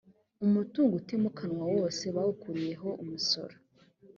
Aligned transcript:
umutungo 0.45 0.93
utimukanwa 0.95 1.65
wose 1.75 2.03
bawukuriyeho 2.15 2.89
umusoro 3.03 3.55